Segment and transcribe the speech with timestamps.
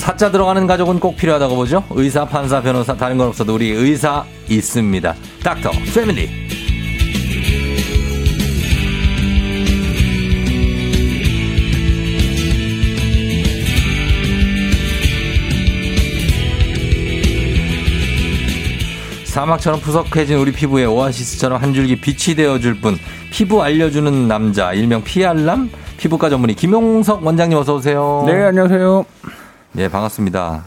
[0.00, 1.84] 사자 들어가는 가족은 꼭 필요하다고 보죠.
[1.90, 5.14] 의사, 판사, 변호사 다른 건 없어도 우리 의사 있습니다.
[5.44, 6.30] 닥터 패밀리.
[19.26, 22.96] 사막처럼 푸석해진 우리 피부에 오아시스처럼 한 줄기 빛이 되어줄 분
[23.30, 28.24] 피부 알려주는 남자 일명 피알람 피부과 전문의 김용석 원장님 어서 오세요.
[28.26, 29.04] 네 안녕하세요.
[29.72, 30.64] 네 반갑습니다.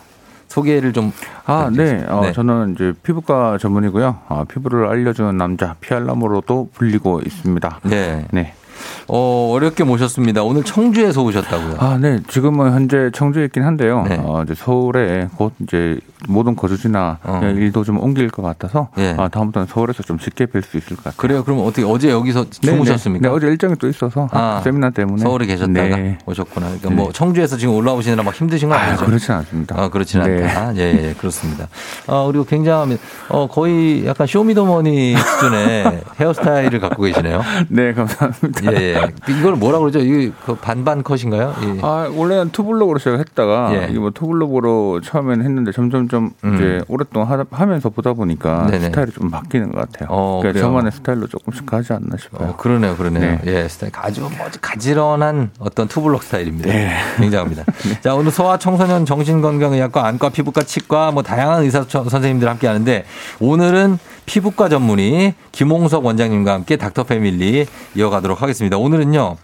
[0.47, 1.11] 소개를 좀.
[1.45, 2.05] 아, 네.
[2.07, 2.31] 어, 네.
[2.31, 4.19] 저는 이제 피부과 전문이고요.
[4.29, 7.79] 어, 피부를 알려주는 남자 피알람으로도 불리고 있습니다.
[7.85, 8.25] 네.
[8.31, 8.53] 네.
[9.07, 10.43] 어, 어렵게 모셨습니다.
[10.43, 11.75] 오늘 청주에서 오셨다고요?
[11.79, 12.19] 아, 네.
[12.27, 14.05] 지금은 현재 청주에 있긴 한데요.
[14.07, 14.17] 네.
[14.21, 17.41] 어, 이제 서울에 곧 이제 모든 거주지나 어.
[17.43, 19.15] 일도 좀 옮길 것 같아서 네.
[19.17, 21.17] 아, 다음부터는 서울에서 좀 쉽게 뵐 수 있을 것 같아요.
[21.17, 21.43] 그래요?
[21.43, 22.71] 그럼 어떻게 어제 여기서 네, 네.
[22.71, 23.27] 주무셨습니까?
[23.27, 26.17] 네, 어제 일정이 또 있어서 아, 세미나 때문에 서울에 계셨다가 네.
[26.25, 26.67] 오셨구나.
[26.67, 29.03] 그러니까 뭐 청주에서 지금 올라오시느라 막 힘드신 거 아니죠?
[29.03, 29.75] 아, 그렇진 않습니다.
[29.79, 30.75] 아, 그렇진 않다.
[30.77, 31.67] 예, 예, 그렇습니다.
[32.07, 32.97] 어, 그리고 굉장히
[33.29, 37.41] 어, 거의 약간 쇼미더머니 수준의 헤어스타일을 갖고 계시네요.
[37.67, 38.72] 네, 감사합니다.
[38.72, 39.13] 예, 예.
[39.29, 39.99] 이걸 뭐라 그러죠?
[39.99, 41.53] 이게 그 반반 컷인가요?
[41.63, 41.79] 예.
[41.81, 43.87] 아 원래는 투블럭으로 시작했다가 예.
[43.89, 46.55] 이게 뭐 투블럭으로 처음에는 했는데 점점 좀 음.
[46.55, 48.85] 이제 오랫동안 하, 면서 보다 보니까 네네.
[48.85, 50.09] 스타일이 좀 바뀌는 것 같아요.
[50.11, 52.49] 어, 그러니까 저만의 스타일로 조금씩 가지 않나 싶어요.
[52.49, 53.39] 어, 그러네요, 그러네요.
[53.43, 53.63] 네.
[53.63, 54.29] 예, 스타일 아주 뭐
[54.61, 56.71] 가지런한 어떤 투블럭 스타일입니다.
[56.71, 56.93] 네.
[57.17, 57.63] 굉장합니다.
[57.87, 58.01] 네.
[58.01, 63.05] 자 오늘 소아 청소년 정신건강의학과 안과 피부과 치과 뭐 다양한 의사 선생님들 함께 하는데
[63.39, 67.65] 오늘은 피부과 전문의 김홍석 원장님과 함께 Doctor Family
[67.95, 68.77] 이어가도록 하겠습니다.
[68.77, 69.35] 오늘은요.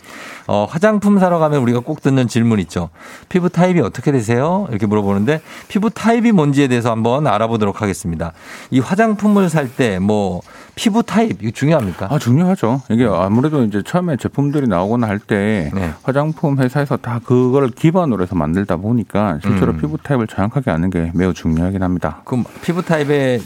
[0.48, 2.90] 어, 화장품 사러 가면 우리가 꼭 듣는 질문 있죠.
[3.30, 4.66] 피부 타입이 어떻게 되세요?
[4.72, 8.34] 이렇게 물어보는데 피부 타입이 뭔지에 대해서 한번 알아보도록 하겠습니다.
[8.72, 10.42] 이 화장품을 살 때 뭐
[10.74, 12.08] 피부 타입 이거 중요합니까?
[12.10, 12.82] 아 중요하죠.
[12.90, 15.94] 이게 아무래도 이제 처음에 제품들이 나오거나 할때 네.
[16.04, 19.78] 화장품 회사에서 다 그걸 기반으로 해서 만들다 보니까 실제로 음.
[19.78, 22.22] 피부 타입을 정확하게 아는 게 매우 중요하긴 합니다.
[22.26, 23.40] 그럼 피부 타입에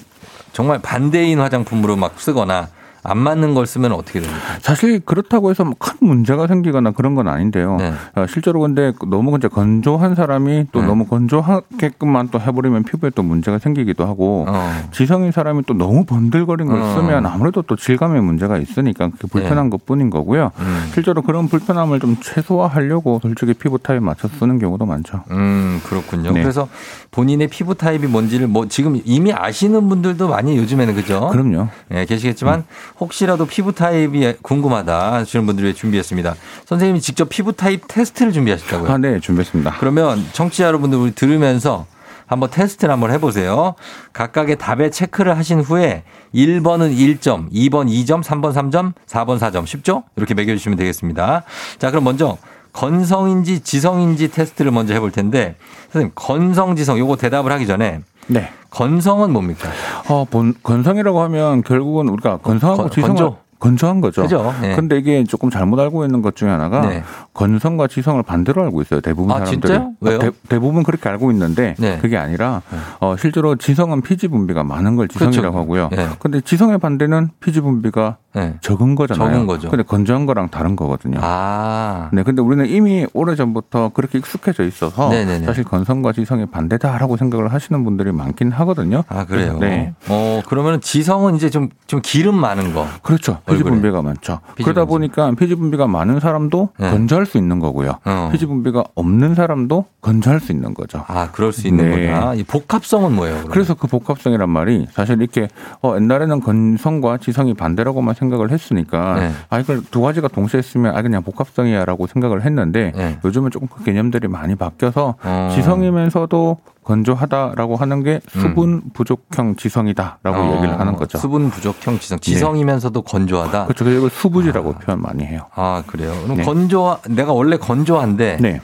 [0.54, 2.70] 정말 반대인 화장품으로 막 쓰거나
[3.04, 4.40] 안 맞는 걸 쓰면 어떻게 됩니까?
[4.62, 7.78] 사실 그렇다고 해서 뭐큰 문제가 생기거나 그런 건 아닌데요.
[7.78, 7.94] 네.
[8.16, 10.88] 어, 실제로 근데 너무 이제 건조한 사람이 또 네.
[10.88, 14.72] 너무 건조하게끔만 또 해버리면 피부에 또 문제가 생기기도 하고 어.
[14.92, 16.96] 지성인 사람이 또 너무 번들거린 걸 어.
[16.96, 19.70] 쓰면 아무래도 또 질감에 문제가 있으니까 그게 불편한 네.
[19.70, 20.52] 것 뿐인 거고요.
[20.60, 20.90] 음.
[20.94, 25.24] 실제로 그런 불편함을 좀 최소화하려고 솔직히 피부 타입 맞춰 쓰는 경우도 많죠.
[25.32, 26.32] 음 그렇군요.
[26.32, 26.42] 네.
[26.42, 26.68] 그래서
[27.12, 31.30] 본인의 피부 타입이 뭔지를 뭐 지금 이미 아시는 분들도 많이 요즘에는 그죠?
[31.32, 31.68] 그럼요.
[31.90, 32.64] 네, 계시겠지만 음.
[33.00, 36.36] 혹시라도 피부 타입이 궁금하다 하시는 분들 위해 준비했습니다.
[36.66, 38.92] 선생님이 직접 피부 타입 테스트를 준비하셨다고요?
[38.92, 39.76] 아, 네, 준비했습니다.
[39.80, 41.86] 그러면 청취자 여러분들 우리 들으면서
[42.26, 43.76] 한번 테스트를 한번 해보세요.
[44.14, 49.66] 각각의 답에 체크를 하신 후에 1번은 1점, 2번 2점, 3번 3점, 4번 4점.
[49.68, 50.04] 쉽죠?
[50.16, 51.44] 이렇게 매겨주시면 되겠습니다.
[51.78, 52.38] 자, 그럼 먼저
[52.72, 55.56] 건성인지 지성인지 테스트를 먼저 해볼 텐데
[55.92, 58.50] 선생님 건성 지성 요거 대답을 하기 전에 네.
[58.70, 59.70] 건성은 뭡니까?
[60.10, 63.38] 어, 본, 건성이라고 하면 결국은 우리가 건성하고 지성을 건조.
[63.64, 64.24] 건조한 거죠.
[64.24, 64.54] 그죠.
[64.62, 64.76] 네.
[64.76, 67.02] 근데 이게 조금 잘못 알고 있는 것 중에 하나가 네.
[67.34, 69.00] 건성과 지성을 반대로 알고 있어요.
[69.00, 69.62] 대부분 아, 사람들이.
[69.62, 69.94] 진짜요?
[70.02, 70.20] 왜요?
[70.50, 71.98] 대, 부분 그렇게 알고 있는데 네.
[72.02, 72.78] 그게 아니라 네.
[73.00, 75.58] 어, 실제로 지성은 피지 분비가 많은 걸 지성이라고 그렇죠.
[75.58, 75.90] 하고요.
[75.92, 76.10] 네.
[76.20, 78.56] 근데 지성의 반대는 피지 분비가 네.
[78.62, 79.30] 적은 거잖아요.
[79.32, 79.70] 적은 거죠.
[79.70, 81.20] 근데 건조한 거랑 다른 거거든요.
[81.22, 82.10] 아.
[82.12, 82.24] 네.
[82.24, 85.46] 근데 우리는 이미 오래 전부터 그렇게 익숙해져 있어서 네네네.
[85.46, 89.04] 사실 건성과 지성이 반대다라고 생각을 하시는 분들이 많긴 하거든요.
[89.08, 89.58] 아 그래요.
[89.60, 89.94] 네.
[90.10, 92.88] 어 그러면 지성은 이제 좀 좀 기름 많은 거.
[93.04, 93.38] 그렇죠.
[93.54, 94.40] 피지 분비가 많죠.
[94.56, 95.08] 피지 그러다 분비.
[95.10, 96.90] 보니까 피지 분비가 많은 사람도 네.
[96.92, 98.00] 건조할 수 있는 거고요.
[98.06, 98.30] 어.
[98.32, 101.04] 피지 분비가 없는 사람도 건조할 수 있는 거죠.
[101.08, 102.12] 아 그럴 수 있는 네.
[102.12, 102.34] 거다.
[102.36, 103.36] 이 복합성은 뭐예요?
[103.36, 103.52] 그러면?
[103.52, 105.48] 그래서 그 복합성이란 말이 사실 이렇게
[105.82, 109.32] 어 옛날에는 건성과 지성이 반대라고만 생각을 했으니까 네.
[109.50, 113.18] 아 이걸 두 가지가 동시에 쓰면 아 그냥 복합성이야라고 생각을 했는데 네.
[113.24, 115.50] 요즘은 조금 그 개념들이 많이 바뀌어서 어.
[115.56, 120.56] 지성이면서도 건조하다라고 하는 게 수분 부족형 지성이다라고 어.
[120.58, 121.18] 얘기를 하는 거죠.
[121.18, 122.20] 수분 부족형 지성.
[122.20, 122.32] 네.
[122.32, 123.12] 지성이면서도 네.
[123.12, 123.66] 건조하다.
[123.66, 123.90] 그렇죠.
[123.90, 124.80] 이걸 수부지라고 아.
[124.80, 125.48] 표현 많이 해요.
[125.56, 126.14] 아 그래요.
[126.24, 126.44] 그럼 네.
[126.44, 128.62] 건조 내가 원래 건조한데 네.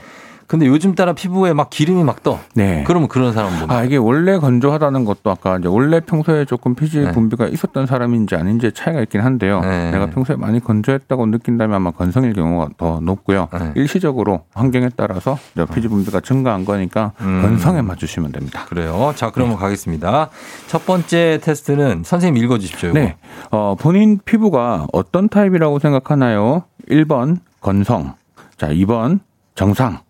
[0.50, 2.40] 근데 요즘 따라 피부에 막 기름이 막 떠.
[2.54, 2.82] 네.
[2.84, 3.72] 그러면 그런 사람은 뭡니까?
[3.72, 7.12] 아, 이게 원래 건조하다는 것도 아까 이제 원래 평소에 조금 피지 네.
[7.12, 9.60] 분비가 있었던 사람인지 아닌지 차이가 있긴 한데요.
[9.60, 9.92] 네.
[9.92, 13.46] 내가 평소에 많이 건조했다고 느낀다면 아마 건성일 경우가 더 높고요.
[13.52, 13.70] 네.
[13.76, 15.38] 일시적으로 환경에 따라서
[15.72, 17.42] 피지 분비가 증가한 거니까 음.
[17.42, 18.64] 건성에 맞추시면 됩니다.
[18.68, 19.12] 그래요.
[19.14, 19.60] 자, 그러면 네.
[19.60, 20.30] 가겠습니다.
[20.66, 22.92] 첫 번째 테스트는 선생님 읽어 주십시오.
[22.92, 23.14] 네.
[23.52, 26.64] 어, 본인 피부가 어떤 타입이라고 생각하나요?
[26.88, 28.14] 1번 건성.
[28.56, 29.20] 자, 2번
[29.54, 30.00] 정상.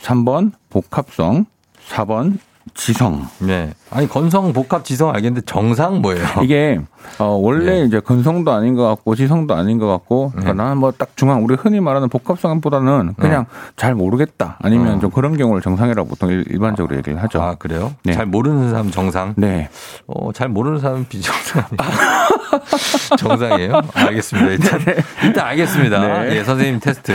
[0.00, 1.46] 3번 복합성,
[1.88, 2.38] 4번
[2.74, 3.26] 지성.
[3.40, 3.72] 네.
[3.90, 6.22] 아니 건성 복합 지성 알겠는데 정상 뭐예요?
[6.44, 6.78] 이게
[7.18, 7.84] 어 원래 네.
[7.86, 10.62] 이제 건성도 아닌 것 같고 지성도 아닌 것 같고 그러니까 네.
[10.62, 13.70] 나는 뭐 딱 중앙 우리 흔히 말하는 복합성보다는 그냥 네.
[13.76, 14.98] 잘 모르겠다 아니면 어.
[15.00, 17.40] 좀 그런 경우를 정상이라고 보통 일반적으로 얘기를 하죠.
[17.42, 17.94] 아 그래요?
[18.04, 18.12] 네.
[18.12, 19.32] 잘 모르는 사람 정상.
[19.38, 19.70] 네.
[20.06, 21.64] 어잘 모르는 사람 비정상.
[23.18, 23.80] 정상이에요?
[23.94, 24.50] 알겠습니다.
[24.50, 24.96] 일단 네.
[25.24, 26.22] 일단 알겠습니다.
[26.22, 26.36] 네.
[26.36, 27.12] 예 선생님 테스트.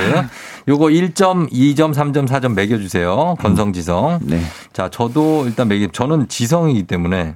[0.68, 3.36] 요거 1점, 2점, 3점, 4점 매겨주세요.
[3.40, 4.20] 건성지성.
[4.24, 4.42] 네.
[4.72, 7.36] 자, 저도 일단 매기, 저는 지성이기 때문에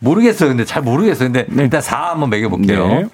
[0.00, 0.50] 모르겠어요.
[0.50, 1.32] 근데 잘 모르겠어요.
[1.32, 1.62] 근데 네.
[1.64, 2.88] 일단 4 한번 매겨볼게요.
[2.88, 3.06] 네.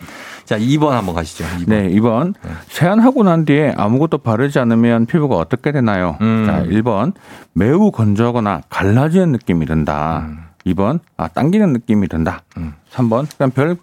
[0.44, 1.44] 자, 2번 한번 가시죠.
[1.44, 1.69] 2번.
[1.69, 2.35] 네, 2번.
[2.43, 2.50] 네.
[2.69, 6.19] 세안하고 난 뒤에 아무것도 바르지 않으면 피부가 어떻게 되나요?
[6.20, 6.44] 음.
[6.47, 7.12] 자, 1번.
[7.55, 10.27] 매우 건조하거나 갈라지는 느낌이 든다.
[10.29, 10.44] 음.
[10.67, 12.43] 2번 아 당기는 느낌이 든다.
[12.56, 12.73] 음.
[12.94, 13.76] 3번 그냥 별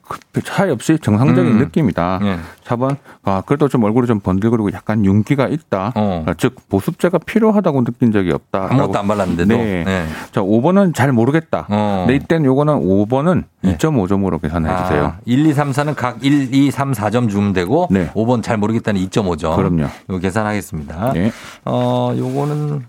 [0.44, 1.58] 차이 없이 정상적인 음.
[1.60, 2.19] 느낌이다.
[2.24, 2.38] 예.
[2.63, 5.92] 4번 아 그래도 좀 얼굴이 좀 번들거리고 약간 윤기가 있다.
[5.96, 6.24] 어.
[6.25, 8.68] 아, 즉 보습제가 필요하다고 느낀 적이 없다.
[8.72, 9.56] 아무것도 안 발랐는데도.
[9.58, 9.84] 네.
[9.84, 10.08] 네.
[10.31, 11.68] 자 5번은 잘 모르겠다.
[11.69, 12.06] 어.
[12.08, 13.78] 네 이때는 요거는 5번은 네.
[13.78, 15.06] 2.5점으로 계산해 주세요.
[15.06, 18.10] 아, 1, 2, 3, 4는 각 1, 2, 3, 4점 주면 되고 네.
[18.13, 19.56] 5번 잘 모르겠다는 2.5점.
[19.56, 19.88] 그럼요.
[20.10, 21.13] 이거 계산하겠습니다.
[21.13, 21.31] 네.
[21.66, 22.86] 어 요거는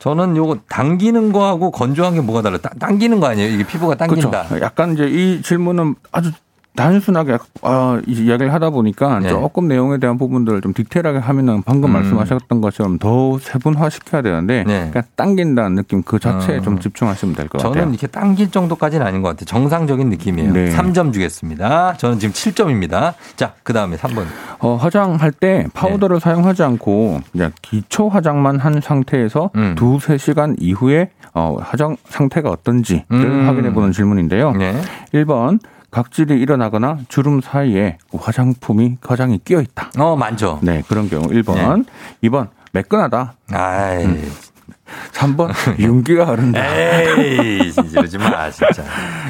[0.00, 2.58] 저는 요거 당기는 거하고 건조한 게 뭐가 달라?
[2.58, 3.52] 당기는 거 아니에요?
[3.52, 4.46] 이게 피부가 당긴다.
[4.48, 4.64] 그렇죠.
[4.64, 6.32] 약간 이제 이 질문은 아주
[6.76, 9.28] 단순하게 아, 이야기를 하다 보니까 네.
[9.28, 11.94] 조금 내용에 대한 부분들을 좀 디테일하게 하면은 방금 음.
[11.94, 14.88] 말씀하셨던 것처럼 더 세분화 시켜야 되는데 네.
[14.90, 16.62] 그러니까 당긴다는 느낌 그 자체에 음.
[16.62, 17.74] 좀 집중하시면 될 것 같아요.
[17.74, 19.44] 저는 이렇게 당길 정도까지는 아닌 것 같아요.
[19.46, 20.52] 정상적인 느낌이에요.
[20.52, 20.70] 네.
[20.70, 21.94] 3점 주겠습니다.
[21.96, 23.14] 저는 지금 7점입니다.
[23.36, 24.24] 자, 그 다음에 3번.
[24.60, 26.20] 어, 화장할 때 파우더를 네.
[26.20, 29.74] 사용하지 않고 그냥 기초 화장만 한 상태에서 음.
[29.76, 33.46] 두세 시간 이후에 어, 화장 상태가 어떤지를 음.
[33.48, 34.52] 확인해 보는 질문인데요.
[34.52, 34.74] 네.
[35.14, 35.58] 1번
[35.90, 39.90] 각질이 일어나거나 주름 사이에 화장품이 화장이 끼어 있다.
[39.98, 40.60] 어, 많죠.
[40.62, 41.54] 네, 그런 경우 1번.
[41.54, 42.28] 네.
[42.28, 43.34] 2번 매끈하다.
[43.52, 44.04] 아이.
[44.04, 44.32] 음.
[45.12, 46.60] 3번 윤기가 흐른다.
[46.64, 48.82] 에이, 이러지 마, 진짜.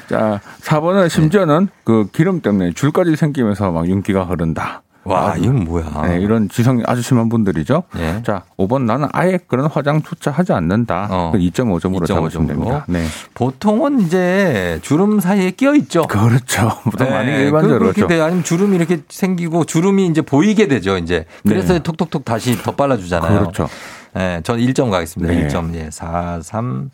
[0.09, 4.83] 자, 4번은 심지어는 그 기름 때문에 줄까지 생기면서 막 윤기가 흐른다.
[5.05, 6.07] 와, 아, 이건 뭐야.
[6.07, 7.85] 네, 이런 지성이 아주 심한 분들이죠.
[7.97, 8.23] 네.
[8.25, 11.09] 자, 5번 나는 아예 그런 화장조차 하지 않는다.
[11.11, 11.33] 어.
[11.35, 12.85] 2.5점으로 2.5 잡으시면 됩니다.
[12.87, 13.05] 네.
[13.35, 16.03] 보통은 이제 주름 사이에 끼어 있죠.
[16.03, 16.69] 그렇죠.
[16.85, 17.13] 보통 네.
[17.13, 18.21] 많이 일반적으로 그렇게 돼.
[18.21, 20.99] 아니면 주름이 이렇게 생기고 주름이 이제 보이게 되죠.
[20.99, 21.79] 이제 그래서 네.
[21.79, 23.41] 톡톡톡 다시 더 발라주잖아요.
[23.41, 23.69] 그렇죠.
[24.15, 25.33] 네, 전 1점 가겠습니다.
[25.33, 25.47] 네.
[25.47, 25.75] 1점.
[25.75, 26.91] 예, 4, 3,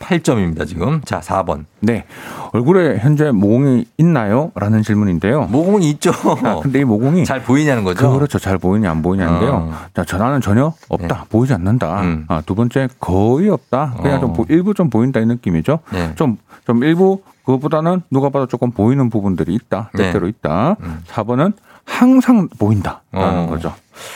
[0.00, 1.00] 8점입니다, 지금.
[1.04, 1.64] 자, 4번.
[1.80, 2.04] 네.
[2.52, 4.52] 얼굴에 현재 모공이 있나요?
[4.54, 5.44] 라는 질문인데요.
[5.50, 6.10] 모공이 있죠.
[6.44, 8.12] 아, 근데 이 모공이 잘 보이냐는 거죠?
[8.12, 8.38] 그렇죠.
[8.38, 9.52] 잘 보이냐, 안 보이냐인데요.
[9.52, 9.74] 어.
[9.94, 11.14] 자, 전화는 전혀 없다.
[11.16, 11.28] 네.
[11.28, 12.02] 보이지 않는다.
[12.02, 12.24] 음.
[12.28, 13.94] 아, 두 번째, 거의 없다.
[14.02, 14.20] 그냥 어.
[14.20, 15.80] 좀 일부 좀 보인다 이 느낌이죠.
[15.92, 16.12] 네.
[16.16, 16.36] 좀,
[16.66, 19.90] 좀 일부 그것보다는 누가 봐도 조금 보이는 부분들이 있다.
[19.94, 20.04] 네.
[20.04, 20.76] 때때로 있다.
[20.80, 21.00] 음.
[21.08, 21.54] 4번은
[21.88, 23.46] 항상 보인다라는 어.
[23.48, 23.72] 거죠.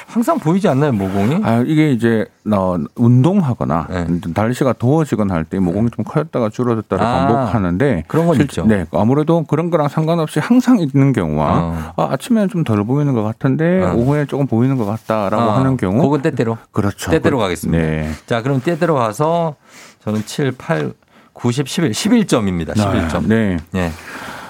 [0.07, 1.41] 항상 보이지 않나요, 모공이?
[1.43, 4.07] 아, 이게 이제 어, 운동하거나 네.
[4.33, 8.65] 날씨가 더워지거나 할 때 모공이 좀 커졌다가 줄어들다를 아, 반복하는데 그런 건 있죠.
[8.65, 11.93] 네, 아무래도 그런 거랑 상관없이 항상 있는 경우와 어.
[11.97, 13.95] 아, 아침에는 좀 덜 보이는 것 같은데 어.
[13.95, 15.51] 오후에 조금 보이는 것 같다라고 어.
[15.59, 16.59] 하는 경우 그건 때때로.
[16.71, 17.11] 그렇죠.
[17.11, 17.83] 때때로 가겠습니다.
[17.83, 18.11] 네.
[18.27, 19.57] 자, 그럼 때때로 가서
[20.05, 20.93] 저는 7, 8,
[21.33, 22.75] 90, 11, 11점입니다.
[22.75, 23.27] 11점.
[23.27, 23.57] 네.
[23.73, 23.91] 네.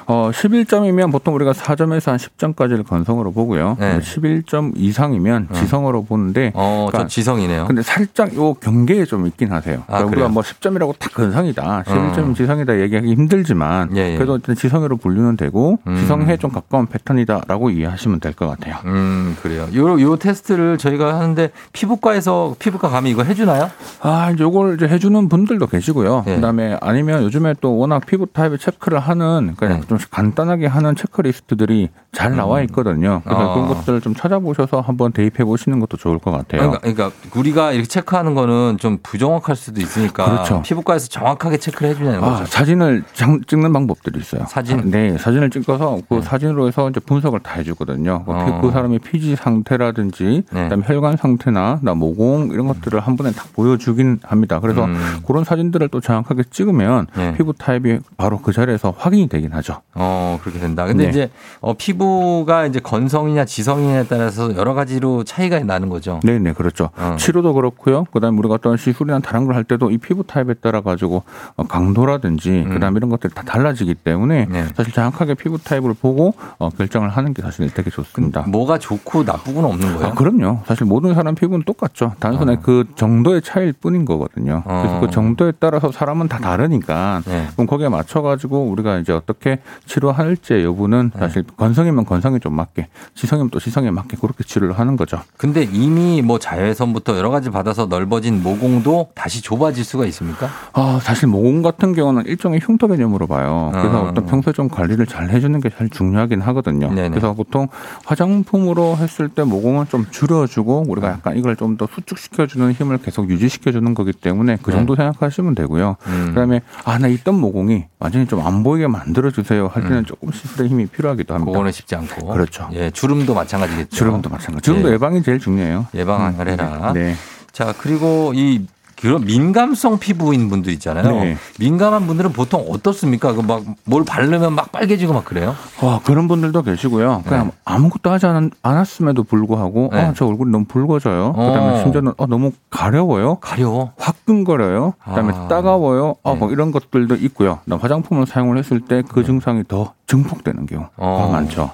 [0.06, 3.76] 어, 11점이면 보통 우리가 4점에서 한 10점까지를 건성으로 보고요.
[3.78, 4.00] 네.
[4.00, 5.54] 11점 이상이면 어.
[5.54, 6.52] 지성으로 보는데.
[6.54, 7.66] 어, 그러니까 지성이네요.
[7.66, 9.78] 근데 살짝 요 경계에 좀 있긴 하세요.
[9.86, 11.84] 아, 그러니까 우리가 뭐 10점이라고 딱 건성이다.
[11.86, 12.34] 11점 어.
[12.34, 14.16] 지성이다 얘기하기 힘들지만 예, 예.
[14.16, 15.96] 그래도 지성으로 분류는 되고 음.
[15.96, 18.76] 지성에 좀 가까운 패턴이다라고 이해하시면 될 것 같아요.
[18.86, 19.68] 음, 그래요.
[19.74, 23.68] 요, 요 테스트를 저희가 하는데 피부과에서 피부과 가면 이거 해주나요?
[24.00, 26.24] 아, 이제 요걸 이제 해주는 분들도 계시고요.
[26.28, 26.34] 예.
[26.36, 29.86] 그 다음에 아니면 요즘에 또 워낙 피부 타입을 체크를 하는 그냥 네.
[29.98, 32.64] 좀 간단하게 하는 체크리스트들이 잘 나와 음.
[32.64, 33.22] 있거든요.
[33.24, 33.54] 그래서 어.
[33.54, 36.70] 그런 것들을 좀 찾아보셔서 한번 대입해 보시는 것도 좋을 것 같아요.
[36.70, 40.62] 그러니까, 그러니까, 우리가 이렇게 체크하는 거는 좀 부정확할 수도 있으니까 그렇죠.
[40.62, 42.46] 피부과에서 정확하게 체크를 해주냐는 아, 거죠.
[42.46, 43.04] 사진을
[43.46, 44.44] 찍는 방법들이 있어요.
[44.48, 44.78] 사진?
[44.78, 46.22] 아, 네, 사진을 찍어서 그 네.
[46.22, 48.24] 사진으로 해서 이제 분석을 다 해주거든요.
[48.24, 48.60] 그 어.
[48.62, 50.62] 그 사람의 피지 상태라든지 네.
[50.64, 54.60] 그다음에 혈관 상태나 나 모공 이런 것들을 한 번에 다 보여주긴 합니다.
[54.60, 55.20] 그래서 음.
[55.26, 57.34] 그런 사진들을 또 정확하게 찍으면 네.
[57.36, 59.81] 피부 타입이 바로 그 자리에서 확인이 되긴 하죠.
[59.94, 60.86] 어, 그렇게 된다.
[60.86, 61.10] 근데 네.
[61.10, 66.18] 이제 어, 피부가 이제 건성이냐 지성이냐에 따라서 여러 가지로 차이가 나는 거죠.
[66.24, 66.88] 네, 네, 그렇죠.
[66.96, 67.16] 어.
[67.18, 68.04] 치료도 그렇고요.
[68.04, 71.24] 그다음에 우리가 어떤 시술이나 다른 걸 할 때도 이 피부 타입에 따라 가지고
[71.56, 72.70] 어, 강도라든지 음.
[72.72, 74.64] 그다음에 이런 것들이 다 달라지기 때문에 네.
[74.74, 78.42] 사실 정확하게 피부 타입을 보고 어, 결정을 하는 게 사실 되게 좋습니다.
[78.48, 80.06] 뭐가 좋고 나쁘고는 없는 거예요?
[80.06, 80.60] 아, 그럼요.
[80.66, 82.14] 사실 모든 사람 피부는 똑같죠.
[82.18, 82.60] 단순히 어.
[82.62, 84.62] 그 정도의 차이일 뿐인 거거든요.
[84.64, 85.10] 그래서 그 어.
[85.10, 87.48] 정도에 따라서 사람은 다 다르니까 네.
[87.52, 91.20] 그럼 거기에 맞춰 가지고 우리가 이제 어떻게 치료할지 여부는 네.
[91.20, 95.20] 사실 건성이면 건성에 좀 맞게, 지성이면 또 지성에 맞게 그렇게 치료를 하는 거죠.
[95.36, 100.48] 근데 이미 뭐 자외선부터 여러 가지 받아서 넓어진 모공도 다시 좁아질 수가 있습니까?
[100.72, 103.70] 아, 사실 모공 같은 경우는 일종의 흉터 개념으로 봐요.
[103.72, 104.08] 그래서 음.
[104.08, 106.88] 어떤 평소에 좀 관리를 잘 해주는 게 제일 중요하긴 하거든요.
[106.92, 107.08] 네네.
[107.10, 107.68] 그래서 보통
[108.12, 113.94] 화장품으로 했을 때 모공은 좀 줄여주고 우리가 약간 이걸 좀 더 수축시켜주는 힘을 계속 유지시켜주는
[113.94, 115.04] 거기 때문에 그 정도 네.
[115.04, 115.96] 생각하시면 되고요.
[116.06, 116.24] 음.
[116.28, 120.04] 그다음에 아, 나 있던 모공이 완전히 좀 안 보이게 만들어주세요 할 때는 음.
[120.04, 121.50] 조금 시술의 힘이 필요하기도 합니다.
[121.52, 122.28] 그거는 쉽지 않고.
[122.28, 122.68] 그렇죠.
[122.72, 123.96] 예, 주름도 마찬가지겠죠.
[123.96, 124.64] 주름도 마찬가지.
[124.64, 124.94] 주름도 예.
[124.94, 125.86] 예방이 제일 중요해요.
[125.94, 126.48] 예방을 음.
[126.52, 126.92] 해라.
[126.94, 127.14] 네.
[127.52, 128.66] 자, 그리고 이
[129.02, 131.10] 그런 민감성 피부인 분들 있잖아요.
[131.10, 131.36] 네.
[131.58, 133.32] 민감한 분들은 보통 어떻습니까?
[133.34, 135.54] 그 막 뭘 바르면 막 빨개지고 막 그래요?
[135.82, 137.22] 와 그런 분들도 계시고요.
[137.26, 137.52] 그냥 네.
[137.64, 138.26] 아무것도 하지
[138.62, 139.98] 않았음에도 불구하고 네.
[140.00, 141.32] 아, 저 얼굴이 너무 붉어져요.
[141.32, 141.82] 그다음에 어.
[141.82, 143.36] 심지어는 아, 너무 가려워요.
[143.36, 143.92] 가려워.
[143.98, 144.94] 화끈거려요.
[145.04, 145.48] 그다음에 아.
[145.48, 146.14] 따가워요.
[146.22, 146.52] 아, 뭐 네.
[146.54, 147.58] 이런 것들도 있고요.
[147.68, 151.28] 화장품을 사용을 했을 때 그 증상이 더 증폭되는 경우가 어.
[151.32, 151.70] 많죠.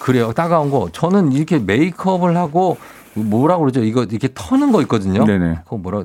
[0.00, 0.32] 그래요.
[0.32, 0.88] 따가운 거.
[0.92, 2.76] 저는 이렇게 메이크업을 하고
[3.14, 3.82] 뭐라고 그러죠?
[3.84, 5.24] 이거 이렇게 터는 거 있거든요.
[5.24, 5.60] 네네.
[5.64, 6.02] 그거 뭐라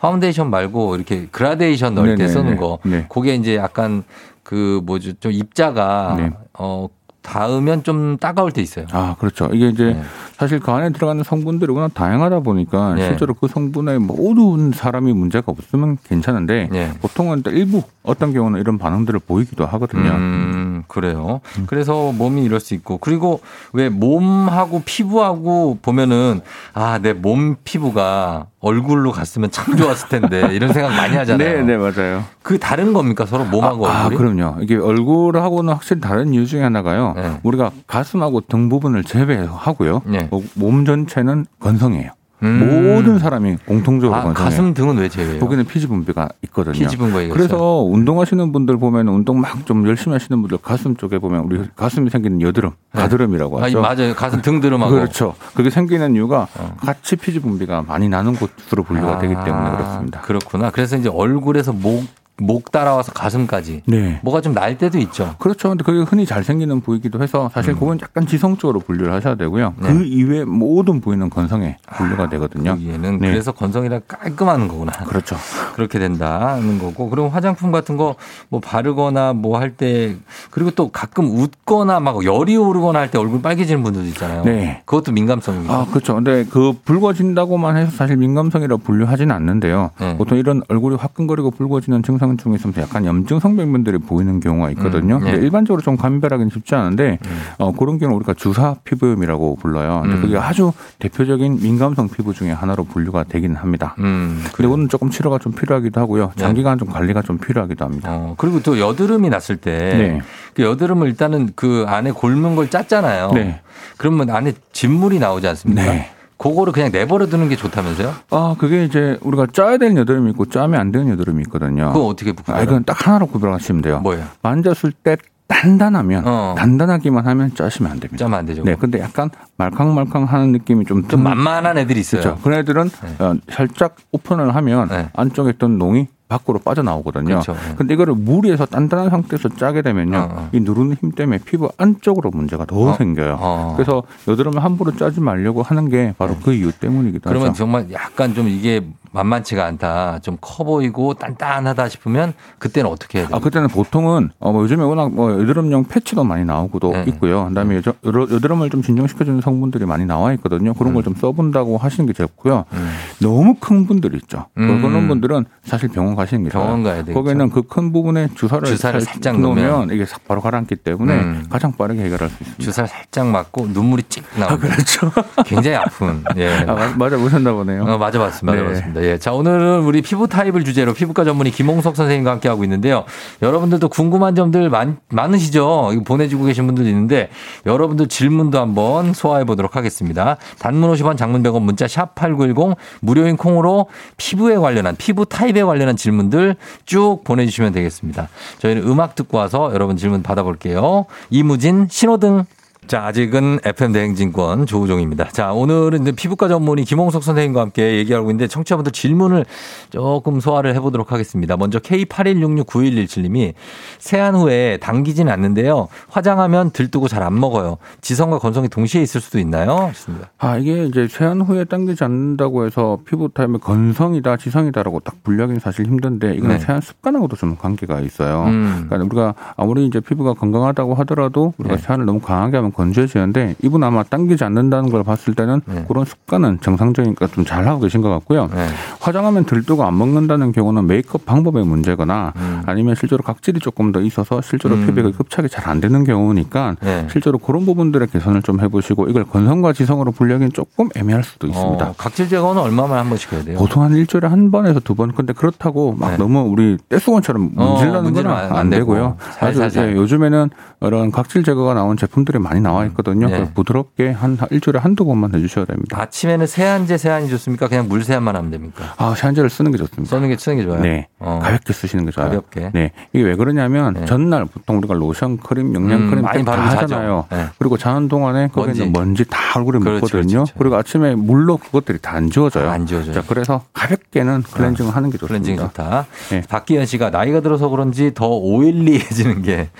[0.00, 2.78] 파운데이션 말고 이렇게 그라데이션 넣을 때 쓰는 거.
[2.84, 3.06] 네.
[3.08, 4.02] 그게 이제 약간
[4.42, 5.12] 그 뭐죠?
[5.20, 6.30] 좀 입자가 네.
[6.58, 6.88] 어
[7.22, 8.86] 닿으면 좀 따가울 때 있어요.
[8.92, 9.50] 아, 그렇죠.
[9.52, 10.02] 이게 이제 네.
[10.32, 13.08] 사실 그 안에 들어가는 성분들이 워낙 다양하다 보니까 네.
[13.08, 16.90] 실제로 그 성분에 모든 사람이 문제가 없으면 괜찮은데 네.
[17.02, 20.10] 보통은 일부 어떤 경우는 이런 반응들을 보이기도 하거든요.
[20.10, 21.40] 음, 그래요.
[21.58, 21.64] 음.
[21.68, 23.40] 그래서 몸이 이럴 수 있고 그리고
[23.72, 26.40] 왜 몸하고 피부하고 보면은
[26.74, 31.64] 아, 내 몸 피부가 얼굴로 갔으면 참 좋았을 텐데 이런 생각 많이 하잖아요.
[31.64, 32.24] 네, 네, 맞아요.
[32.42, 34.14] 그 다른 겁니까 서로 몸하고 아, 아 얼굴이?
[34.14, 34.62] 아, 그럼요.
[34.62, 37.14] 이게 얼굴하고는 확실히 다른 이유 중에 하나가요.
[37.16, 37.40] 네.
[37.42, 40.02] 우리가 가슴하고 등 부분을 제외하고요.
[40.06, 40.28] 네.
[40.54, 42.10] 뭐몸 전체는 건성이에요.
[42.42, 42.94] 음.
[42.94, 45.40] 모든 사람이 공통적으로 아, 가슴 등은 왜 제외해요?
[45.40, 46.72] 거기는 피지 분비가 있거든요.
[46.72, 51.44] 피지 분비가 그래서 운동하시는 분들 보면 운동 막 좀 열심히 하시는 분들 가슴 쪽에 보면
[51.44, 53.02] 우리 가슴이 생기는 여드름, 네.
[53.02, 53.78] 가드름이라고 하죠.
[53.84, 54.14] 아, 맞아요.
[54.14, 54.90] 가슴 등드름하고.
[54.92, 55.34] 그렇죠.
[55.54, 56.74] 그게 생기는 이유가 어.
[56.78, 60.20] 같이 피지 분비가 많이 나는 곳으로 분류가 아, 되기 때문에 그렇습니다.
[60.22, 60.70] 그렇구나.
[60.70, 62.04] 그래서 이제 얼굴에서 목
[62.40, 63.82] 목 따라와서 가슴까지.
[63.86, 64.18] 네.
[64.22, 65.36] 뭐가 좀 날 때도 있죠.
[65.38, 65.68] 그렇죠.
[65.68, 67.78] 근데 그게 흔히 잘 생기는 부위이기도 해서 사실 음.
[67.78, 69.74] 그건 약간 지성적으로 분류를 하셔야 되고요.
[69.78, 69.92] 네.
[69.92, 72.76] 그 이외 모든 부위는 건성에 분류가 아, 되거든요.
[72.82, 73.30] 얘는 네.
[73.30, 74.90] 그래서 건성이라 깔끔한 거구나.
[75.04, 75.36] 그렇죠.
[75.74, 77.08] 그렇게 된다는 거고.
[77.10, 78.16] 그리고 화장품 같은 거
[78.48, 80.16] 뭐 바르거나 뭐 할 때
[80.50, 84.42] 그리고 또 가끔 웃거나 막 열이 오르거나 할 때 얼굴 빨개지는 분들도 있잖아요.
[84.44, 84.82] 네.
[84.84, 85.72] 그것도 민감성입니다.
[85.72, 86.14] 아, 그렇죠.
[86.16, 89.90] 근데 그 붉어진다고만 해서 사실 민감성이라 분류하지는 않는데요.
[90.00, 90.16] 네.
[90.16, 95.16] 보통 이런 얼굴이 화끈거리고 붉어지는 증상 증상 중에서 약간 염증 성병분들이 보이는 경우가 있거든요.
[95.16, 95.32] 음, 네.
[95.32, 97.40] 일반적으로 좀 감별하기는 쉽지 않은데 음.
[97.58, 100.00] 어, 그런 경우 우리가 주사 피부염이라고 불러요.
[100.02, 100.22] 근데 음.
[100.22, 103.94] 그게 아주 대표적인 민감성 피부 중에 하나로 분류가 되긴 합니다.
[103.98, 106.32] 음, 근데 그거는 조금 치료가 좀 필요하기도 하고요.
[106.36, 106.42] 네.
[106.42, 108.08] 장기간 좀 관리가 좀 필요하기도 합니다.
[108.12, 110.20] 어, 그리고 또 여드름이 났을 때 네.
[110.54, 113.32] 그 여드름을 일단은 그 안에 골문 걸 짰잖아요.
[113.34, 113.60] 네.
[113.96, 115.82] 그러면 안에 진물이 나오지 않습니까?
[115.82, 116.10] 네.
[116.40, 118.14] 그거를 그냥 내버려 두는 게 좋다면서요?
[118.30, 121.92] 아, 그게 이제 우리가 짜야 되는 여드름이 있고 짜면 안 되는 여드름이 있거든요.
[121.92, 122.60] 그거 어떻게 구별해요?
[122.60, 124.00] 아, 이건 딱 하나로 구별하시면 돼요.
[124.00, 124.24] 뭐예요?
[124.40, 125.18] 만졌을 때
[125.48, 126.54] 단단하면 어.
[126.56, 128.24] 단단하기만 하면 짜시면 안 됩니다.
[128.24, 128.62] 짜면 안 되죠.
[128.64, 129.28] 네, 근데 약간
[129.58, 132.22] 말캉말캉 하는 느낌이 좀, 좀 만만한 애들이 있어요.
[132.22, 132.40] 그렇죠.
[132.42, 133.24] 그런 애들은 네.
[133.24, 135.10] 어, 살짝 오픈을 하면 네.
[135.12, 137.40] 안쪽에 있던 농이 밖으로 빠져나오거든요.
[137.40, 137.56] 그렇죠.
[137.76, 140.16] 근데 이거를 무리해서 단단한 상태에서 짜게 되면요.
[140.16, 140.48] 어, 어.
[140.52, 142.94] 이 누르는 힘 때문에 피부 안쪽으로 문제가 더 어.
[142.94, 143.36] 생겨요.
[143.40, 143.74] 어.
[143.76, 146.40] 그래서 여드름을 함부로 짜지 말려고 하는 게 바로 네.
[146.42, 147.66] 그 이유 때문이기도 그러면 하죠.
[147.66, 150.18] 그러면 정말 약간 좀 이게 만만치가 않다.
[150.22, 153.36] 좀 커 보이고 단단하다 싶으면 그때는 어떻게 해야 돼요?
[153.36, 157.04] 아, 그때는 보통은 어, 뭐 요즘에 워낙 뭐 여드름용 패치도 많이 나오고도 네.
[157.08, 157.46] 있고요.
[157.48, 160.72] 그다음에 여드, 여드름을 좀 진정시켜주는 성분들이 많이 나와 있거든요.
[160.74, 160.94] 그런 음.
[160.94, 162.64] 걸좀 써본다고 하시는 게 좋고요.
[162.72, 162.90] 음.
[163.20, 164.46] 너무 큰 분들 있죠.
[164.58, 164.80] 음.
[164.80, 167.12] 그런 분들은 사실 병원 가시는 게 병원 가야 되죠.
[167.14, 171.46] 거기는 그 큰 부분에 주사를, 주사를 살짝 놓으면 이게 바로 가라앉기 때문에 음.
[171.50, 172.64] 가장 빠르게 해결할 수 있습니다.
[172.64, 174.54] 주사를 살짝 맞고 눈물이 찍 나오고.
[174.54, 175.12] 아, 그렇죠.
[175.46, 176.24] 굉장히 아픈.
[176.36, 176.64] 예.
[176.66, 177.84] 아, 맞아 보셨나 보네요.
[177.84, 178.52] 어, 맞아 봤습니다.
[178.52, 178.72] 맞아 네.
[178.74, 178.99] 봤습니다.
[179.00, 179.16] 예.
[179.16, 183.04] 자, 오늘은 우리 피부 타입을 주제로 피부과 전문의 김홍석 선생님과 함께 하고 있는데요.
[183.40, 185.92] 여러분들도 궁금한 점들 많, 많으시죠?
[186.04, 187.30] 보내주고 계신 분들 있는데
[187.64, 190.36] 여러분들 질문도 한번 소화해 보도록 하겠습니다.
[190.58, 193.86] 단문 50원 장문 100원 문자 샵 8910 무료인 콩으로
[194.18, 198.28] 피부에 관련한 피부 타입에 관련한 질문들 쭉 보내주시면 되겠습니다.
[198.58, 201.06] 저희는 음악 듣고 와서 여러분 질문 받아볼게요.
[201.30, 202.44] 이무진 신호등
[202.90, 205.28] 자, 아직은 FM 대행진권 조우종입니다.
[205.28, 209.44] 자, 오늘은 이제 피부과 전문의 김홍석 선생님과 함께 얘기하고 있는데 청취자분들 질문을
[209.90, 211.56] 조금 소화를 해보도록 하겠습니다.
[211.56, 213.54] 먼저 K81669117님이
[214.00, 215.86] 세안 후에 당기진 않는데요.
[216.08, 217.76] 화장하면 들뜨고 잘 안 먹어요.
[218.00, 219.90] 지성과 건성이 동시에 있을 수도 있나요?
[219.92, 220.30] 좋습니다.
[220.38, 225.86] 아, 이게 이제 세안 후에 당기지 않는다고 해서 피부 타입의 건성이다, 지성이다라고 딱 분류하기는 사실
[225.86, 226.64] 힘든데 이거는 네.
[226.64, 228.46] 세안 습관하고도 좀 관계가 있어요.
[228.46, 228.86] 음.
[228.88, 231.82] 그러니까 우리가 아무리 이제 피부가 건강하다고 하더라도 우리가 네.
[231.82, 235.84] 세안을 너무 강하게 하면 건조해지는데 이분 아마 당기지 않는다는 걸 봤을 때는 네.
[235.86, 238.48] 그런 습관은 정상적이니까 좀 잘하고 계신 것 같고요.
[238.54, 238.66] 네.
[239.00, 242.62] 화장하면 들뜨고 안 먹는다는 경우는 메이크업 방법의 문제거나 음.
[242.66, 244.86] 아니면 실제로 각질이 조금 더 있어서 실제로 음.
[244.86, 247.06] 피부가 흡착이 잘 안 되는 경우니까 네.
[247.12, 251.86] 실제로 그런 부분들의 개선을 좀 해보시고 이걸 건성과 지성으로 분류하기는 조금 애매할 수도 있습니다.
[251.90, 253.58] 어, 각질 제거는 얼마만 한 번씩 해야 돼요?
[253.58, 255.12] 보통 한 일주일에 한 번에서 두 번.
[255.12, 256.16] 근데 그렇다고 막 네.
[256.16, 259.16] 너무 우리 떼수건처럼 문질러는 어, 건 안 되고요.
[259.40, 260.48] 아주 이제 요즘에는
[260.80, 263.28] 이런 각질 제거가 나온 제품들이 많이 나와 있거든요.
[263.28, 263.50] 네.
[263.52, 266.00] 부드럽게 한 일주일에 한두 번만 해주셔야 됩니다.
[266.00, 267.66] 아침에는 세안제 세안이 좋습니까?
[267.68, 268.94] 그냥 물 세안만 하면 됩니까?
[268.98, 270.14] 아 세안제를 쓰는 게 좋습니다.
[270.14, 270.80] 쓰는 게 쓰는 게 좋아요.
[270.80, 271.40] 네, 어.
[271.42, 272.28] 가볍게 쓰시는 게 좋아요.
[272.28, 272.70] 가볍게.
[272.72, 274.04] 네, 이게 왜 그러냐면 네.
[274.04, 277.26] 전날 보통 우리가 로션, 크림, 영양 크림 음, 많이 다 하잖아요.
[277.30, 277.46] 네.
[277.58, 280.32] 그리고 자는 동안에 거기는 먼지, 먼지 다 얼굴에 그렇죠, 묻거든요.
[280.44, 282.68] 그렇죠, 그리고 아침에 물로 그것들이 다 안 지워져요.
[282.68, 283.14] 안 지워져요.
[283.14, 284.94] 자, 그래서 가볍게는 클렌징을 어.
[284.94, 285.42] 하는 게 좋습니다.
[285.44, 286.06] 클렌징 좋다.
[286.30, 286.42] 네.
[286.48, 289.70] 박기현 씨가 나이가 들어서 그런지 더 oily해지는 게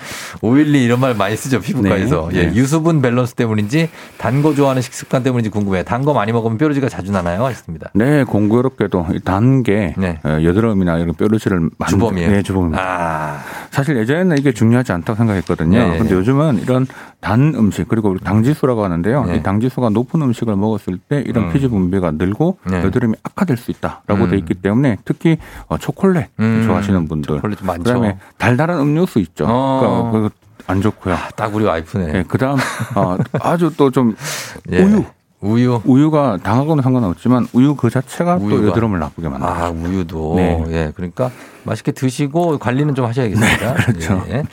[0.41, 2.37] 오일리 이런 말 많이 쓰죠 피부과에서 네.
[2.39, 2.53] 예, 네.
[2.71, 5.83] 유수분 밸런스 때문인지 단 거 좋아하는 식습관 때문인지 궁금해요.
[5.83, 7.45] 단 거 많이 먹으면 뾰루지가 자주 나나요?
[7.47, 7.91] 했습니다.
[7.93, 10.19] 네, 공교롭게도 단게 네.
[10.23, 12.31] 어, 여드름이나 이런 뾰루지를 주범이에요.
[12.31, 12.81] 네, 주범입니다.
[12.81, 13.39] 아.
[13.69, 15.77] 사실 예전에는 이게 중요하지 않다고 생각했거든요.
[15.77, 16.15] 네, 그런데 네.
[16.15, 16.87] 요즘은 이런
[17.19, 19.25] 단 음식 그리고 당지수라고 하는데요.
[19.25, 19.35] 네.
[19.35, 21.53] 이 당지수가 높은 음식을 먹었을 때 이런 음.
[21.53, 22.83] 피지 분비가 늘고 네.
[22.83, 24.29] 여드름이 악화될 수 있다라고 음.
[24.31, 25.37] 돼 있기 때문에 특히
[25.67, 26.63] 어, 초콜릿 음.
[26.65, 27.83] 좋아하시는 분들, 초콜릿 많죠.
[27.83, 29.45] 그다음에 달달한 음료수 있죠.
[29.47, 30.09] 어.
[30.11, 30.35] 그러니까
[30.67, 31.13] 안 좋고요.
[31.15, 32.11] 아, 딱 우리 와이프네.
[32.11, 32.57] 네, 그다음
[32.95, 34.15] 어, 아주 또좀
[34.71, 34.81] 예.
[34.83, 35.03] 우유.
[35.41, 35.81] 우유.
[35.85, 38.61] 우유가 당하고는 상관없지만 우유 그 자체가 우유가.
[38.61, 39.55] 또 여드름을 나쁘게 만들어요.
[39.55, 40.35] 아, 우유도.
[40.35, 40.63] 네.
[40.69, 40.91] 예.
[40.95, 41.31] 그러니까
[41.63, 43.73] 맛있게 드시고 관리는 좀 하셔야겠습니다.
[43.73, 44.23] 네, 그렇죠.
[44.29, 44.43] 예.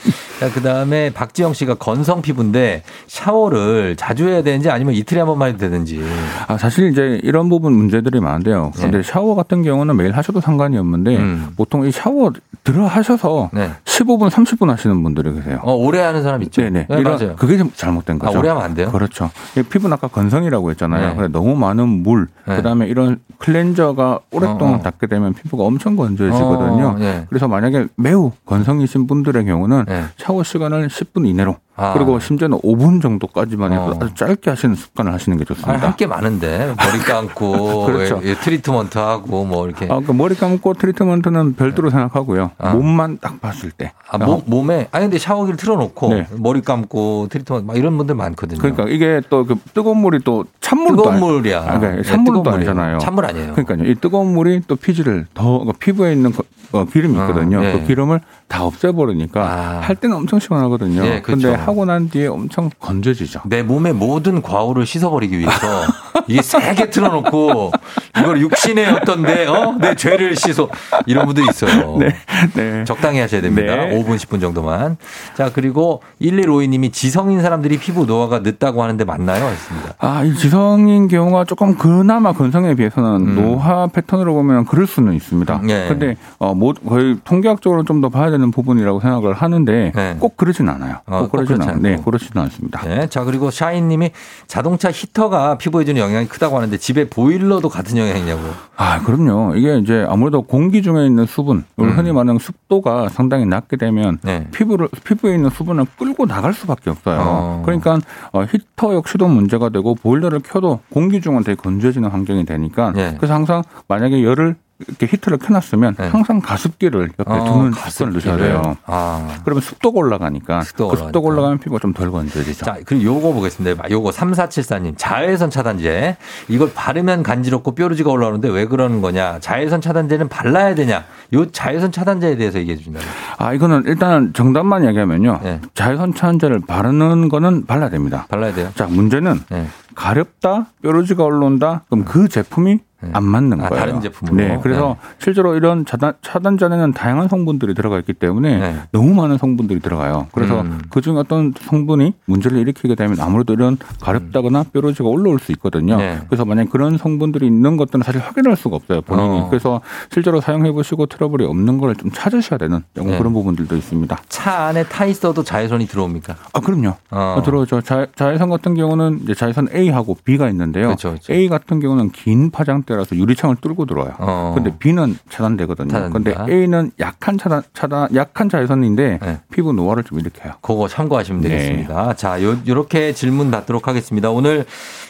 [0.41, 5.49] 자, 그 다음에 박지영 씨가 건성 피부인데 샤워를 자주 해야 되는지 아니면 이틀에 한 번만
[5.49, 6.03] 해도 되는지.
[6.47, 8.73] 아, 사실 이제 이런 부분 문제들이 많은데요.
[8.77, 9.03] 그런데 네.
[9.03, 11.49] 샤워 같은 경우는 매일 하셔도 상관이 없는데 음.
[11.57, 12.33] 보통 이 샤워
[12.64, 13.71] 들어가셔서 네.
[13.85, 15.61] 15분, 30분 하시는 분들이 계세요.
[15.62, 16.62] 어, 오래 하는 사람 있죠.
[16.62, 16.87] 네네.
[16.88, 17.37] 네, 맞아요.
[17.37, 18.37] 그게 좀 잘못된 거죠.
[18.37, 18.91] 아, 오래 하면 안 돼요?
[18.91, 19.31] 그렇죠.
[19.55, 21.21] 피부는 아까 건성이라고 했잖아요.
[21.21, 21.29] 네.
[21.29, 22.57] 너무 많은 물, 네.
[22.57, 24.83] 그다음에 이런 클렌저가 오랫동안 어, 어.
[24.83, 26.87] 닿게 되면 피부가 엄청 건조해지거든요.
[26.87, 27.26] 어, 네.
[27.28, 30.05] 그래서 만약에 매우 건성이신 분들의 경우는 네.
[30.17, 31.92] 샤워 시간을 10분 이내로 아.
[31.94, 33.99] 그리고 심지어는 5분 정도까지만 해도 어.
[34.00, 35.78] 아주 짧게 하시는 습관을 하시는 게 좋습니다.
[35.87, 38.20] 할 게 많은데 머리 감고 그렇죠.
[38.25, 39.85] 예, 트리트먼트 하고 뭐 이렇게.
[39.87, 42.50] 아, 그러니까 머리 감고 트리트먼트는 별도로 생각하고요.
[42.59, 42.74] 아.
[42.74, 43.92] 몸만 딱 봤을 때.
[44.11, 46.26] 아, 몸, 몸에 아니 근데 샤워기를 틀어놓고 네.
[46.37, 48.59] 머리 감고 트리트먼트 막 이런 분들 많거든요.
[48.61, 51.61] 그러니까 이게 또 그 뜨거운 물이 또 찬물도 뜨거운 물이야.
[51.66, 52.98] 아, 그러니까 찬물도 아니잖아요.
[52.98, 53.55] 찬물 아니에요.
[53.55, 53.90] 그러니까요.
[53.90, 56.33] 이 뜨거운 물이 또 피지를 더 그러니까 피부에 있는
[56.72, 57.59] 어, 기름이 있거든요.
[57.59, 57.72] 어, 네.
[57.72, 59.80] 그 기름을 다 없애버리니까 아.
[59.82, 61.02] 할 때는 엄청 시원하거든요.
[61.02, 61.48] 네, 그렇죠.
[61.48, 63.42] 근데 하고 난 뒤에 엄청 건조지죠.
[63.44, 65.66] 내 몸의 모든 과오를 씻어버리기 위해서
[66.26, 67.72] 이게 세게 틀어놓고
[68.18, 69.76] 이걸 육신의 어떤 내, 어?
[69.78, 70.68] 내 죄를 씻어
[71.06, 71.96] 이런 분들이 있어요.
[72.00, 72.16] 네.
[72.54, 72.84] 네.
[72.84, 73.76] 적당히 하셔야 됩니다.
[73.76, 74.02] 네.
[74.02, 74.96] 5분, 10분 정도만.
[75.37, 79.44] 자, 그리고 1152님이 지성인 사람들이 피부 노화가 늦다고 하는데 맞나요?
[79.44, 79.94] 했습니다.
[79.98, 83.34] 아, 이 지성인 경우가 조금 그나마 건성에 비해서는 음.
[83.37, 85.61] 노화 패턴으로 보면 그럴 수는 있습니다.
[85.64, 85.88] 네.
[85.88, 90.16] 근데 어, 뭐 거의 통계학적으로 좀 더 봐야 되는 부분이라고 생각을 하는데 네.
[90.20, 90.98] 꼭 그러진 않아요.
[91.07, 91.79] 어, 꼭 그러진 않아요.
[91.81, 92.81] 네, 그렇지는 않습니다.
[92.83, 93.09] 네.
[93.09, 94.12] 자, 그리고 샤인님이
[94.46, 98.53] 자동차 히터가 피부에 주는 영향이 크다고 하는데 집에 보일러도 같은 영향이냐고요.
[98.77, 99.57] 아, 그럼요.
[99.57, 101.90] 이게 이제 아무래도 공기 중에 있는 수분, 음.
[101.90, 104.46] 흔히 말하는 습도가 상당히 낮게 되면 네.
[104.53, 107.18] 피부를 피부에 있는 수분을 끌고 나갈 수밖에 없어요.
[107.20, 107.62] 어.
[107.64, 107.98] 그러니까
[108.33, 113.14] 어, 히터 역시도 문제가 되고 보일러를 켜도 공기 중은 되게 건조해지는 환경이 되니까 네.
[113.18, 116.07] 그래서 항상 만약에 열을 이렇게 히터를 켜놨으면 네.
[116.09, 118.77] 항상 가습기를 옆에 어, 두는 습관을 넣으셔야 돼요.
[118.87, 119.38] 아.
[119.45, 122.64] 그러면 습도가 올라가니까 습도가, 그 습도가 올라가면 피부가 좀 덜 건조해지죠.
[122.64, 123.91] 자, 그리고 요거 보겠습니다.
[123.91, 126.17] 요거 3474님 자외선 차단제
[126.49, 129.41] 이걸 바르면 간지럽고 뾰루지가 올라오는데 왜 그러는 거냐?
[129.41, 131.05] 자외선 차단제는 발라야 되냐?
[131.33, 133.09] 요 자외선 차단제에 대해서 얘기해 주신다면.
[133.38, 135.41] 아, 이거는 일단 정답만 얘기하면요.
[135.43, 135.61] 네.
[135.75, 138.27] 자외선 차단제를 바르는 거는 발라야 됩니다.
[138.29, 138.71] 발라야 돼요.
[138.77, 139.67] 자, 문제는 네.
[139.97, 141.83] 가렵다, 뾰루지가 올라온다.
[141.91, 142.81] 그럼 그 제품이 네.
[143.12, 143.80] 안 맞는 아, 거예요.
[143.84, 144.37] 다른 제품으로.
[144.37, 144.58] 네.
[144.62, 145.08] 그래서 네.
[145.18, 148.76] 실제로 이런 차단, 차단전에는 다양한 성분들이 들어가 있기 때문에 네.
[148.92, 150.28] 너무 많은 성분들이 들어가요.
[150.32, 150.80] 그래서 음.
[150.90, 155.96] 그중 어떤 성분이 문제를 일으키게 되면 아무래도 이런 가렵다거나 뾰루지가 올라올 수 있거든요.
[155.96, 156.20] 네.
[156.28, 159.00] 그래서 만약 그런 성분들이 있는 것들은 사실 확인할 수가 없어요.
[159.02, 159.40] 본인이.
[159.40, 159.46] 어.
[159.48, 159.80] 그래서
[160.12, 163.18] 실제로 사용해 보시고 트러블이 없는 걸 좀 찾으셔야 되는 네.
[163.18, 164.16] 그런 부분들도 있습니다.
[164.28, 166.37] 차 안에 타 있어도 자외선이 들어옵니까?
[166.52, 166.94] 아, 그럼요.
[167.11, 167.42] 어.
[167.44, 167.80] 들어오죠.
[167.80, 170.87] 자, 자외선 같은 경우는 자외선 A하고 B가 있는데요.
[170.88, 171.32] 그렇죠, 그렇죠.
[171.32, 174.14] A 같은 경우는 긴 파장 대라서 유리창을 뚫고 들어와요.
[174.18, 174.53] 어.
[174.55, 175.88] 근데 B는 차단되거든요.
[175.88, 176.44] 차단된다.
[176.44, 179.40] 근데 A는 약한 차단 차단 약한 자외선인데 네.
[179.53, 180.55] 피부 노화를 좀 일으켜요.
[180.62, 182.09] 그거 참고하시면 되겠습니다.
[182.09, 182.14] 네.
[182.16, 184.31] 자, 요 요렇게 질문 받도록 하겠습니다.
[184.31, 184.64] 오늘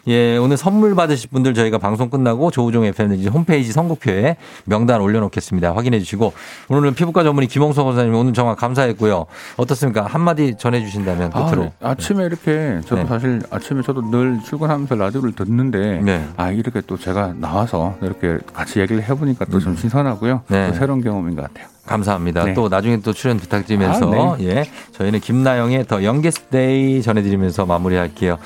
[0.09, 5.75] 예, 오늘 선물 받으실 분들 저희가 방송 끝나고 조우종 FM 홈페이지 선곡표에 명단 올려놓겠습니다.
[5.75, 6.33] 확인해 주시고
[6.71, 9.27] 오늘은 피부과 전문의 김홍석 원사님 오늘 정말 감사했고요.
[9.59, 10.07] 어떻습니까?
[10.07, 11.73] 한마디 전해주신다면 끝으로.
[11.81, 13.07] 아, 아침에 이렇게 저도 네.
[13.07, 16.27] 사실 아침에 저도 늘 출근하면서 라디오를 듣는데 네.
[16.37, 19.77] 아 이렇게 또 제가 나와서 이렇게 같이 얘기를 해보니까 또좀 음.
[19.77, 20.43] 신선하고요.
[20.49, 20.69] 네.
[20.69, 21.69] 또 새로운 경험인 것 같아요.
[21.89, 22.45] 감사합니다.
[22.45, 22.55] 네.
[22.55, 24.47] 또 나중에 또 출연 부탁드리면서 아, 네.
[24.47, 28.39] 예 저희는 김나영의 더 영게스데이 전해드리면서 마무리할게요.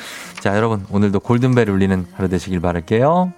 [0.42, 3.32] 자 여러분 오늘도 골든벨 울리는 하루 되시길 바랄게요.